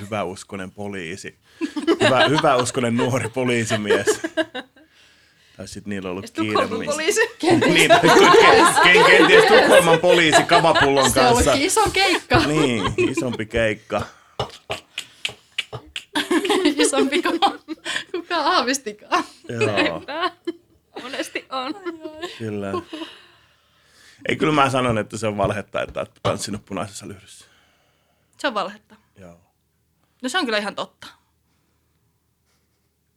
[0.00, 1.38] Hyväuskonen poliisi.
[2.00, 4.06] Hyvä, hyväuskonen nuori poliisimies.
[5.56, 6.52] Tai sitten niillä on ollut kiire.
[6.52, 7.20] Tukholman poliisi.
[7.66, 11.50] Niin, tai ken- ken- kenties Tukholman poliisi kavapullon Se kanssa.
[11.50, 12.38] olikin iso keikka.
[12.38, 14.02] Niin, isompi keikka.
[16.76, 17.40] Isompi kuin
[18.12, 19.24] kukaan aavistikaan.
[19.48, 20.02] Joo,
[21.02, 21.74] Monesti on.
[22.38, 22.72] kyllä.
[24.28, 27.44] Ei, kyllä mä sanon, että se on valhetta, että olet tanssinut punaisessa lyhdyssä.
[28.38, 28.96] Se on valhetta.
[29.18, 29.40] Joo.
[30.22, 31.06] No se on kyllä ihan totta.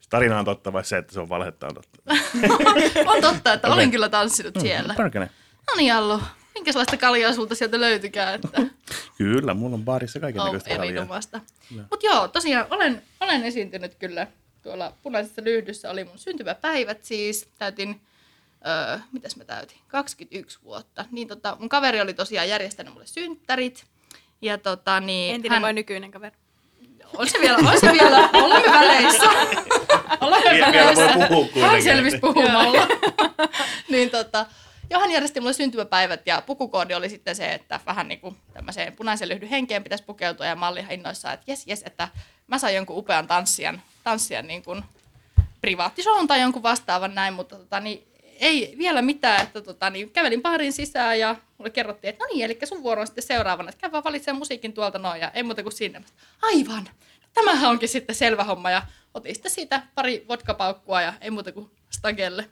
[0.09, 1.99] Tarina on totta vai se, että se on valhetta on totta?
[3.11, 3.73] On totta, että Okei.
[3.73, 4.93] olen kyllä tanssinut siellä.
[4.97, 5.29] Perkele.
[5.67, 6.21] No niin, Allu.
[6.55, 8.35] Minkälaista kaljaa sulta sieltä löytykään?
[8.35, 8.61] Että
[9.17, 10.85] Kyllä, mulla on baarissa kaiken on näköistä kaljaa.
[10.85, 11.41] erinomaista.
[11.69, 14.27] Mutta joo, tosiaan olen, olen esiintynyt kyllä
[14.61, 15.89] tuolla punaisessa lyhdyssä.
[15.89, 17.47] Oli mun syntymäpäivät siis.
[17.57, 18.01] Täytin,
[18.67, 19.77] öö, mitäs mä täytin?
[19.87, 21.05] 21 vuotta.
[21.11, 23.85] Niin tota, mun kaveri oli tosiaan järjestänyt mulle synttärit.
[24.41, 26.35] Ja tota, niin, Entinen vai nykyinen kaveri?
[27.17, 29.25] On se vielä, on se vielä, olemme väleissä.
[30.21, 31.27] Olemme Vielä- vielä voi väleissä.
[31.27, 31.63] puhua kuitenkin.
[31.71, 32.87] Hän selvisi puhumalla.
[33.91, 34.45] niin tota,
[34.89, 39.29] Johan järjesti mulle syntymäpäivät ja pukukoodi oli sitten se, että vähän niin kuin tämmöiseen punaisen
[39.29, 42.07] lyhdyn henkeen pitäisi pukeutua ja malli ihan innoissaan, että jes, jes, että
[42.47, 44.83] mä sain jonkun upean tanssijan, tanssijan niin kuin
[45.61, 48.07] privaattishown tai jonkun vastaavan näin, mutta tota, niin
[48.39, 52.45] ei vielä mitään, että tota, niin kävelin baariin sisään ja mulle kerrottiin, että no niin,
[52.45, 55.43] eli sun vuoro on sitten seuraavana, että käy vaan valitsemaan musiikin tuolta noin ja ei
[55.43, 55.99] muuta kuin sinne.
[55.99, 56.05] Mä
[56.41, 56.89] Aivan,
[57.33, 58.81] tämähän onkin sitten selvä homma ja
[59.13, 62.49] otin sitten siitä pari vodkapaukkua ja ei muuta kuin stagelle.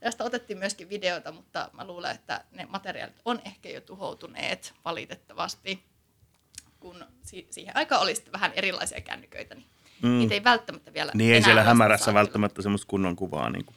[0.00, 5.82] Tästä otettiin myöskin videota, mutta mä luulen, että ne materiaalit on ehkä jo tuhoutuneet valitettavasti,
[6.80, 9.66] kun si- siihen aikaan oli sitten vähän erilaisia kännyköitä, niin
[10.02, 10.18] mm.
[10.18, 13.50] niitä ei välttämättä vielä Niin ei siellä hämärässä välttämättä semmoista kunnon kuvaa.
[13.50, 13.76] Niin kuin.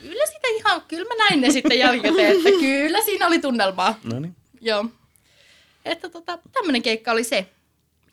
[0.00, 3.98] Kyllä sitä ihan, kyllä mä näin ne sitten jälkikäteen, että kyllä siinä oli tunnelmaa.
[4.04, 4.36] No niin.
[4.60, 4.86] Joo.
[5.84, 7.46] Että tota, tämmöinen keikka oli se.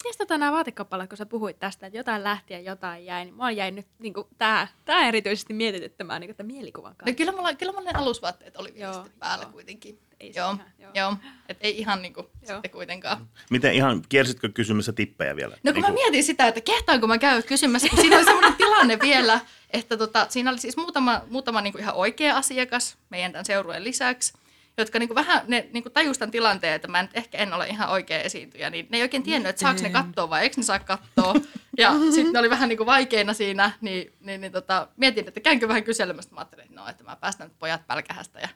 [0.03, 3.35] Mites tota nämä vaatekappaleet, kun sä puhuit tästä, että jotain lähti ja jotain jäi, niin
[3.35, 7.15] mä jäin nyt niin tää, tää erityisesti mietityttämään niin tämän mielikuvan No kanssa.
[7.15, 9.51] kyllä mulla, kyllä mulla ne alusvaatteet oli Joo, päällä joo.
[9.51, 9.99] kuitenkin.
[10.19, 10.91] Ei se joo, ihan, joo.
[10.95, 11.15] joo.
[11.49, 12.31] Et ei ihan niinku Joo.
[12.53, 13.27] sitten kuitenkaan.
[13.49, 15.55] Miten ihan, kielsitkö kysymässä tippejä vielä?
[15.63, 18.55] No kun Niin mä mietin sitä, että kehtaanko mä käy kysymässä, kun siinä oli semmoinen
[18.55, 23.45] tilanne vielä, että tota, siinä oli siis muutama, muutama niinku ihan oikea asiakas meidän tämän
[23.45, 24.33] seurueen lisäksi,
[24.77, 27.89] jotka niinku vähän ne niinku tajus tämän tilanteen, että mä nyt ehkä en ole ihan
[27.89, 30.79] oikea esiintyjä, niin ne ei oikein tiennyt, että saako ne katsoa vai eikö ne saa
[30.79, 31.33] katsoa.
[31.77, 35.67] Ja sitten ne oli vähän niinku vaikeina siinä, niin, niin, niin tota, mietin, että käynkö
[35.67, 36.35] vähän kyselemästä.
[36.35, 38.49] Mä ajattelin, että no, että mä päästän nyt pojat pälkähästä ja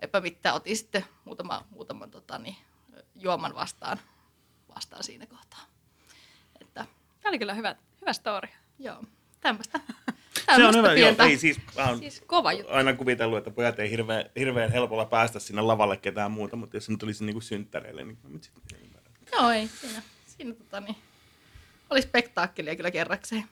[0.00, 0.54] eipä mitään.
[0.54, 2.56] Otin sitten muutama, muutaman tota, niin,
[3.14, 4.00] juoman vastaan,
[4.74, 5.60] vastaan siinä kohtaa.
[6.60, 6.86] Että
[7.26, 8.48] Tämä oli kyllä hyvä, hyvä story.
[8.78, 9.04] Joo,
[9.40, 9.80] tämmöistä.
[10.56, 12.72] Se on hyvä, joo, ei siis, mä oon Siis kova juttu.
[12.72, 16.86] aina kuvitellut, että pojat ei hirveän, hirveän helpolla päästä sinne lavalle ketään muuta, mutta jos
[16.86, 19.12] se nyt olisi niinku synttäreille, niin mä nyt sitten ymmärrän.
[19.32, 20.96] Joo, ei, siinä, siinä tota, niin,
[21.90, 23.44] oli spektaakkelia kyllä kerrakseen.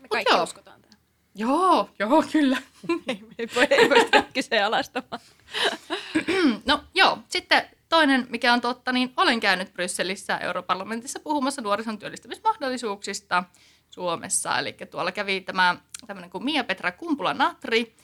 [0.00, 0.42] Me kaikki joo.
[0.42, 0.98] uskotaan tähän.
[1.34, 2.56] Joo, joo, kyllä.
[3.08, 5.20] ei, ei voi, ei voi sitä kyseenalaistamaan.
[6.66, 13.44] No joo, sitten toinen, mikä on totta, niin olen käynyt Brysselissä europarlamentissa puhumassa nuorison työllistämismahdollisuuksista
[13.90, 14.58] Suomessa.
[14.58, 17.94] Eli tuolla kävi tämä tämmöinen kuin Mia-Petra Kumpula-Natri,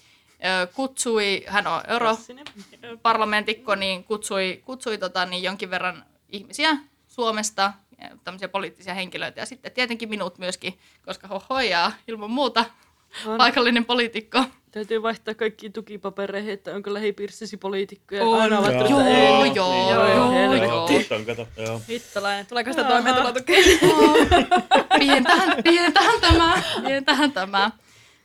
[0.75, 1.81] kutsui, hän on
[2.83, 6.77] europarlamentikko, niin kutsui, kutsui tota, niin jonkin verran ihmisiä
[7.09, 7.73] Suomesta,
[8.25, 12.65] tämmöisiä poliittisia henkilöitä ja sitten tietenkin minut myöskin, koska hohojaa ilman muuta
[13.27, 13.39] On.
[13.39, 14.45] paikallinen poliitikko.
[14.71, 18.25] Täytyy vaihtaa kaikki tukipapereihin, että onko lähipiirissäsi poliitikkoja.
[18.25, 18.41] On.
[18.41, 18.81] Aina ovat Joo.
[18.81, 19.53] että Joo, ei.
[19.55, 20.67] joo, Joo, joo, helvetti.
[20.67, 21.21] joo.
[21.27, 21.83] Kato, joo.
[21.89, 22.47] Hittalainen.
[22.47, 23.57] Tuleeko sitä toimeentulotukea?
[24.99, 27.71] pientähän, pientähän tämä, pientähän tämä.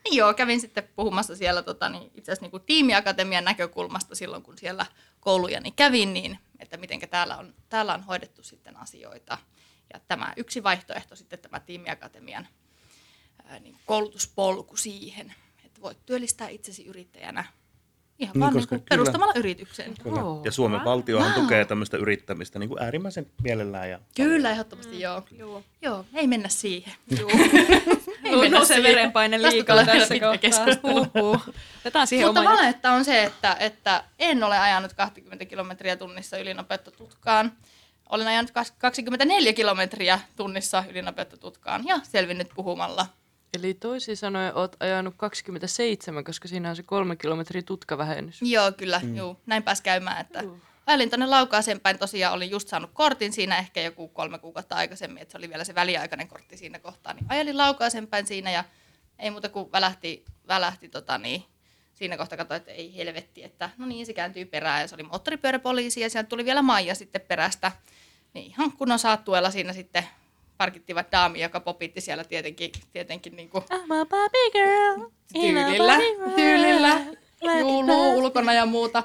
[0.11, 4.85] Joo, kävin sitten puhumassa siellä tota, niin itse asiassa niin tiimiakatemian näkökulmasta silloin, kun siellä
[5.19, 9.37] kouluja niin kävin, niin että miten täällä on, täällä on hoidettu sitten asioita.
[9.93, 12.47] Ja tämä yksi vaihtoehto sitten tämä tiimiakatemian
[13.45, 17.45] ää, niin koulutuspolku siihen, että voit työllistää itsesi yrittäjänä
[18.19, 19.93] ihan Niin, vaan niin koska kuin kyllä- perustamalla yrityksen.
[20.03, 20.23] Kyllä.
[20.23, 20.41] Oo.
[20.45, 23.89] Ja Suomen valtiohan tukee tämmöistä yrittämistä niin kuin äärimmäisen mielellään.
[23.89, 23.99] Ja...
[24.15, 25.23] Kyllä, ehdottomasti joo.
[25.37, 25.63] Joo.
[25.81, 26.93] Joo, ei mennä siihen.
[27.19, 27.29] Joo.
[28.23, 28.83] Ei mennä siihen.
[28.83, 31.53] verenpaine liikaa tässä kohtaa.
[31.79, 36.91] Otetaan siihen Mutta valetta on se, että, että en ole ajanut 20 kilometriä tunnissa ylinopeutta
[36.91, 37.51] tutkaan.
[38.09, 43.05] Olen ajanut kas- 24 kilometriä tunnissa ylinopeutta tutkaan ja selvinnyt puhumalla.
[43.55, 48.41] Eli toisin sanoen oot ajanut 27, koska siinä on se kolme kilometriä tutkavähennys.
[48.41, 49.15] Joo, kyllä, mm.
[49.15, 50.21] juu, näin pääs käymään.
[50.21, 50.43] Että
[50.85, 55.21] ajelin tuonne Laukaaseen päin, tosiaan olin just saanut kortin siinä ehkä joku kolme kuukautta aikaisemmin,
[55.21, 57.13] että se oli vielä se väliaikainen kortti siinä kohtaa.
[57.13, 58.63] Niin ajelin Laukaaseen päin siinä ja
[59.19, 61.43] ei muuta kuin välähti, välähti tota niin,
[61.93, 65.03] siinä kohtaa katsoin, että ei helvetti, että no niin, se kääntyy perään ja se oli
[65.03, 67.71] moottoripyöräpoliisi ja sieltä tuli vielä Maija sitten perästä.
[68.33, 70.07] Niin ihan kunnon saattuella siinä sitten
[70.57, 75.09] parkittivat daami, joka popitti siellä tietenkin, tietenkin niin kuin I'm a Barbie girl.
[75.33, 75.97] tyylillä,
[76.35, 77.01] tyylillä,
[77.59, 79.03] juuluu ulkona ja muuta.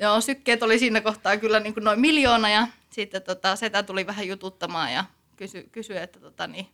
[0.00, 4.06] Joo, sykkeet oli siinä kohtaa kyllä niin kuin noin miljoona ja sitten tota, setä tuli
[4.06, 5.04] vähän jututtamaan ja
[5.36, 6.66] kysyi, kysy, että tota, niin,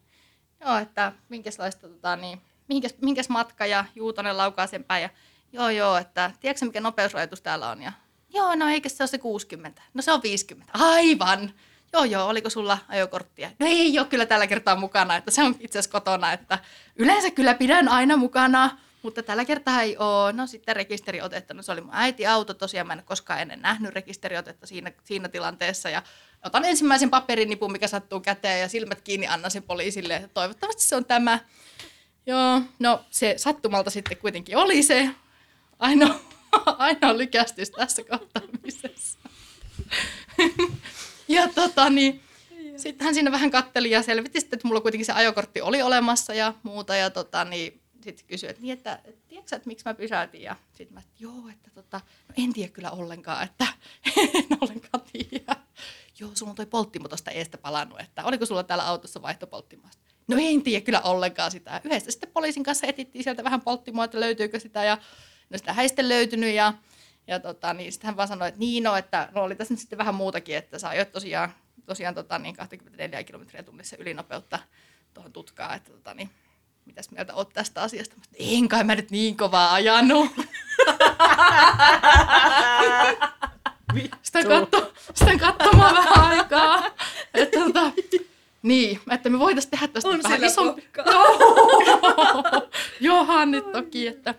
[0.61, 5.11] joo, että minkälaista, tota, niin, minkäs, minkäs matka ja Juutonen laukaa sen päin ja
[5.53, 7.93] joo, joo, että tiedätkö mikä nopeusrajoitus täällä on ja
[8.35, 9.83] joo, no eikö se ole se 60?
[9.95, 10.73] No se on 50.
[10.79, 11.53] Aivan.
[11.92, 13.51] Joo, joo, oliko sulla ajokorttia?
[13.59, 16.59] No ei ole kyllä tällä kertaa mukana, että se on itse asiassa kotona, että
[16.96, 20.33] yleensä kyllä pidän aina mukana, mutta tällä kertaa ei ole.
[20.33, 23.94] No sitten rekisteriotetta, no se oli mun äiti auto, tosiaan mä en koskaan ennen nähnyt
[23.94, 26.03] rekisteriotetta siinä, siinä tilanteessa ja
[26.44, 30.96] otan ensimmäisen paperinipun, mikä sattuu käteen ja silmät kiinni annan sen poliisille, että toivottavasti se
[30.96, 31.38] on tämä.
[32.27, 35.11] Joo, no se sattumalta sitten kuitenkin oli se
[35.79, 36.20] ainoa,
[36.79, 39.18] ainoa lykästys tässä kohtaamisessa.
[41.29, 42.21] ja tota niin,
[42.77, 46.35] sitten hän siinä vähän katteli ja selvitti sitten, että mulla kuitenkin se ajokortti oli olemassa
[46.35, 46.97] ja muuta.
[46.97, 50.43] Ja tota, niin, sitten kysyi, että, niin, että, tiedätkö että miksi mä pysäytin?
[50.43, 53.67] Ja sitten mä, että joo, että tota, no en tiedä kyllä ollenkaan, että
[54.35, 55.57] en ollenkaan tiedä.
[56.21, 60.03] Joo, sulla on toi polttimo tuosta eestä palannut, että oliko sulla täällä autossa vaihtopolttimosta?
[60.29, 61.81] No en tiedä kyllä ollenkaan sitä.
[61.85, 64.99] Yhdessä sitten poliisin kanssa etittiin sieltä vähän polttimoa, että löytyykö sitä ja
[65.51, 66.75] no sitä ei sitten löytynyt ja
[67.29, 69.81] ja tota, niin sitten hän vaan sanoi, että niin no, että no oli tässä nyt
[69.81, 71.55] sitten vähän muutakin, että sä ajoit tosiaan,
[71.87, 74.59] tosiaan tota, niin 24 kilometriä tunnissa ylinopeutta
[75.14, 76.31] tuohon tutkaan, että tota, niin,
[76.85, 78.17] mitäs mieltä oot tästä asiasta?
[78.17, 80.31] Mä, sanoin, en kai mä nyt niin kovaa ajanut.
[84.23, 86.85] sitä, katso, sitä katsomaan vähän aikaa.
[87.35, 87.93] Että, tota,
[88.62, 90.88] niin, että me voitaisiin tehdä tästä On vähän isompi.
[91.07, 91.38] Joo,
[93.01, 94.35] Johan nyt toki, että,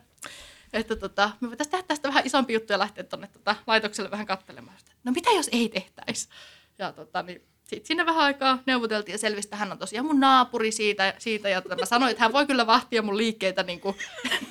[0.73, 4.25] että tota, me voitaisiin tehdä tästä vähän isompi juttu ja lähteä tuonne tota, laitokselle vähän
[4.25, 4.79] katselemaan.
[4.79, 4.91] sitä.
[5.03, 6.29] No mitä jos ei tehtäisi?
[6.77, 10.19] Ja tota, niin, sitten siinä vähän aikaa neuvoteltiin ja selvisi, että hän on tosiaan mun
[10.19, 13.79] naapuri siitä, siitä ja tota, mä sanoin, että hän voi kyllä vahtia mun liikkeitä niin
[13.79, 13.95] kuin,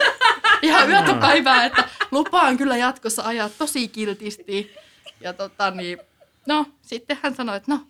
[0.62, 4.74] ihan yötä päivää, että lupaan kyllä jatkossa ajaa tosi kiltisti.
[5.20, 5.98] Ja tota, niin,
[6.46, 7.86] no, sitten hän sanoi, että no,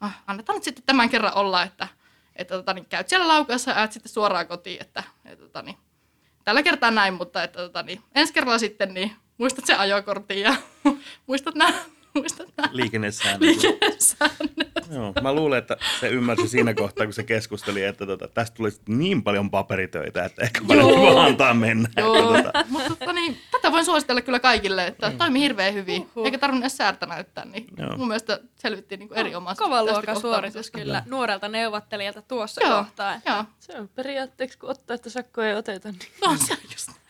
[0.00, 1.88] ah, annetaan nyt sitten tämän kerran olla, että,
[2.36, 5.76] että tota, niin, käyt siellä laukassa ja sitten suoraan kotiin, että, että tota, niin,
[6.44, 10.56] tällä kertaa näin, mutta että, tota, niin, ensi kerralla sitten niin, muistat sen ajokortin ja
[11.26, 11.72] muistat nämä
[12.14, 13.40] muistat nämä Liikennesäännöt.
[13.40, 14.70] liikennesäännöt.
[14.94, 18.80] Joo, mä luulen, että se ymmärsi siinä kohtaa, kun se keskusteli, että tota, tästä tulisi
[18.88, 21.14] niin paljon paperitöitä, että ehkä Joo.
[21.14, 21.88] vaan antaa mennä.
[21.96, 26.02] Joo, Että, tota, mutta tota, niin, tätä voin suositella kyllä kaikille, että toimii hirveän hyvin,
[26.02, 26.24] Uhuh.
[26.26, 27.96] eikä tarvinnut edes säärtä näyttää, niin Joo.
[27.96, 33.20] mun mielestä selvittiin niin erinomaisesti Kova tästä luokan suoritus kyllä nuorelta neuvottelijalta tuossa Joo, kohtaa.
[33.26, 33.44] joo.
[33.60, 35.88] Se on periaatteeksi, kun ottaa, että sakkoja ei oteta.
[35.90, 36.00] Niin.
[36.24, 37.09] No se on just näin.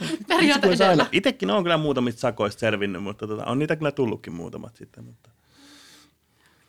[0.28, 1.02] Periaate olisi edellä.
[1.02, 5.04] aina- Itekin on kyllä muutamista sakoista selvinnyt, mutta tota, on niitä kyllä tullutkin muutamat sitten.
[5.04, 5.30] Mutta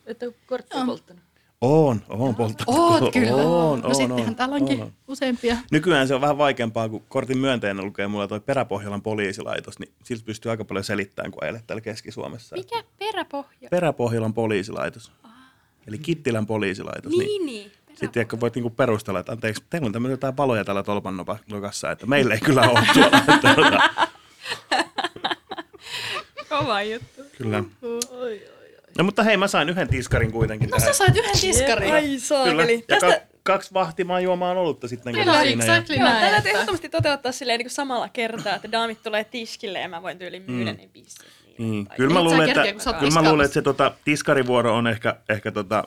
[0.06, 0.86] Että kortti Joo.
[0.86, 1.22] polttanut.
[1.60, 2.78] On, on polttanut.
[2.78, 3.32] Oot kyllä.
[3.34, 4.92] On, no on, sittenhän on, täällä onkin on, on.
[5.08, 5.56] useampia.
[5.70, 10.24] Nykyään se on vähän vaikeampaa, kun kortin myönteinen lukee mulla toi Peräpohjolan poliisilaitos, niin siltä
[10.24, 12.56] pystyy aika paljon selittämään, kun ajelet täällä Keski-Suomessa.
[12.56, 13.68] Mikä peräpohja?
[13.70, 15.12] Peräpohjolan poliisilaitos.
[15.86, 17.12] Eli Kittilän poliisilaitos.
[17.12, 17.72] Niin, niin.
[17.94, 21.14] Sitten ehkä voit niinku perustella, että anteeksi, teillä on tämmöisiä jotain paloja täällä tolpan
[21.50, 23.18] nokassa, että meillä ei kyllä ole tuolla.
[23.34, 23.80] Että, tota,
[26.48, 27.22] Kova juttu.
[27.38, 27.64] kyllä.
[28.98, 30.94] No mutta hei, mä sain yhden tiskarin kuitenkin No tähän.
[30.94, 31.92] sä sait yhden tiskarin.
[31.94, 32.18] Ai Kyllä.
[32.20, 32.84] saakeli.
[32.88, 35.14] Ja Tästä, ka- kaksi vahtimaan juomaan olutta sitten.
[35.14, 36.34] Kyllä, ja- exactly joo, näin.
[36.34, 40.18] että- ehdottomasti toteuttaa silleen niin kuin samalla kertaa, että daamit tulee tiskille ja mä voin
[40.18, 40.78] tyyliin myydä Mm.
[40.78, 41.26] ne bisset.
[41.88, 45.16] Tai- Kyllä mä luulen, kerkeä, että, kyllä mä luulen, että se tota, tiskarivuoro on ehkä,
[45.28, 45.84] ehkä tota,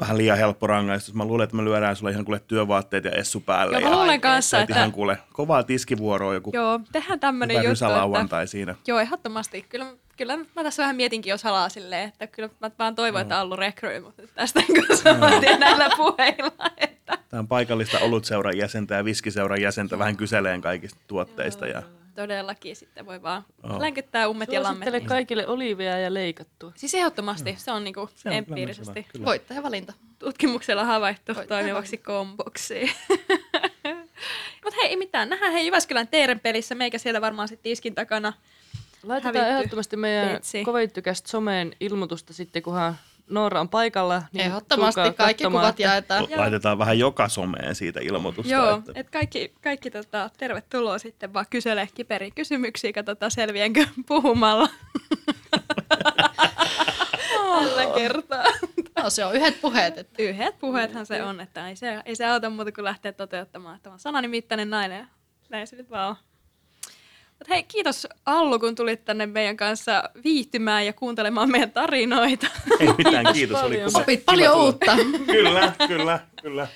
[0.00, 1.14] vähän liian helppo rangaistus.
[1.14, 3.72] Mä luulen, että me lyödään sulle ihan kuule työvaatteet ja essu päälle.
[3.72, 7.68] Joo, ja mä luulen kanssa, että ihan kuule kovaa tiskivuoroa joku joo, tehdään tämmönen hyvä
[7.68, 7.84] juttu,
[8.22, 8.74] että siinä.
[8.86, 9.66] Joo, ehdottomasti.
[9.68, 13.38] Kyllä, kyllä mä tässä vähän mietinkin jo salaa silleen, että kyllä mä vaan toivon, että
[13.38, 18.94] Allu rekryy, mutta tästä kun saman tien näillä puheilla, että Tämä on paikallista olutseuran jäsentä
[18.94, 21.66] ja viskiseuran jäsentä vähän kyseleen kaikista tuotteista.
[21.66, 21.82] Ja,
[22.22, 23.80] todellakin sitten voi vaan Joo.
[23.80, 24.86] länkyttää ummet ja lammet.
[24.88, 26.72] Suosittele kaikille oliivia ja leikattua.
[26.76, 29.26] Siis ehdottomasti, se on niinku Se on empiirisesti hyvä, kyllä.
[29.26, 29.92] Voittajavalinta.
[30.18, 32.74] tutkimuksella havaittu Voi- toimivaksi komboksi.
[34.64, 35.28] Mutta hei, ei mitään.
[35.28, 38.32] Nähdään hei Jyväskylän Teeren pelissä, meikä siellä varmaan sitten tiskin takana.
[39.02, 39.54] Laitetaan Hävitty.
[39.56, 42.98] ehdottomasti meidän kovittykästä someen ilmoitusta sitten, kunhan
[43.30, 44.22] Noora on paikalla.
[44.32, 46.26] Niin Ehdottomasti kaikki katsomaan, kuvat jaetaan.
[46.30, 46.40] Joo.
[46.40, 48.52] laitetaan vähän joka someen siitä ilmoitusta.
[48.52, 54.68] Joo, että, että kaikki, kaikki tota, tervetuloa sitten vaan kyselee kiperiä kysymyksiä, katsotaan selviänkö puhumalla.
[57.58, 58.44] Tällä kertaa.
[59.02, 59.98] No se on yhdet puheet.
[59.98, 63.76] Että Yhdet puheethan se on, että ei se, ei se auta muuta kuin lähteä toteuttamaan.
[63.76, 65.06] Että on sananimittäinen nainen ja
[65.48, 66.16] näin se nyt vaan on.
[67.38, 72.46] Mut hei, kiitos Allu, kun tulit tänne meidän kanssa viihtymään ja kuuntelemaan meidän tarinoita.
[72.80, 73.62] Ei mitään, kiitos.
[73.62, 73.92] Oli paljon.
[73.92, 74.64] kuva, opit paljon tulla.
[74.64, 74.96] uutta.
[75.32, 76.68] Kyllä, kyllä, kyllä.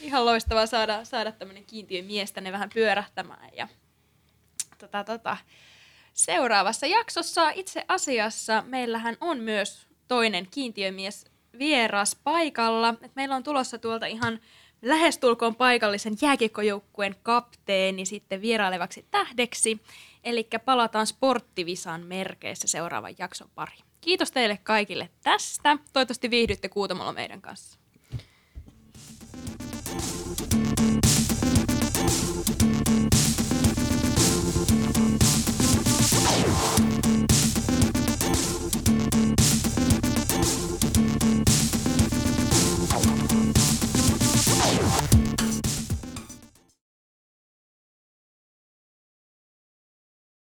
[0.00, 3.48] Ihan loistavaa saada, saada tämmöinen kiintiömies tänne vähän pyörähtämään.
[3.56, 3.68] Ja,
[4.78, 5.36] tota, tota.
[6.14, 11.24] Seuraavassa jaksossa itse asiassa meillähän on myös toinen kiintiömies
[11.58, 12.94] vieras paikalla.
[13.02, 14.40] Et meillä on tulossa tuolta ihan
[14.82, 19.80] lähestulkoon paikallisen jääkiekkojoukkueen kapteeni sitten vierailevaksi tähdeksi.
[20.24, 23.76] Eli palataan sporttivisan merkeissä seuraavan jakson pari.
[24.00, 25.78] Kiitos teille kaikille tästä.
[25.92, 27.78] Toivottavasti viihdytte kuutamalla meidän kanssa.